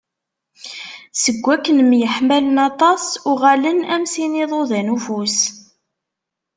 Seg 1.21 1.35
wakken 1.45 1.77
myeḥmalen 1.89 2.57
aṭas, 2.69 3.03
uγalen 3.31 3.79
am 3.93 4.03
sin 4.13 4.31
n 4.31 4.37
yiḍudan 4.39 4.87
n 4.91 4.93
ufus. 4.95 5.37